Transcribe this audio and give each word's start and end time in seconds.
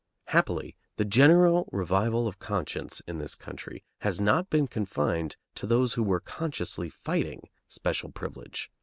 Happily, 0.29 0.75
the 0.95 1.05
general 1.05 1.69
revival 1.71 2.27
of 2.27 2.39
conscience 2.39 3.01
in 3.05 3.19
this 3.19 3.35
country 3.35 3.83
has 3.99 4.19
not 4.19 4.49
been 4.49 4.65
confined 4.65 5.35
to 5.53 5.67
those 5.67 5.93
who 5.93 6.01
were 6.01 6.19
consciously 6.19 6.89
fighting 6.89 7.43
special 7.69 8.09
privilege. 8.11 8.71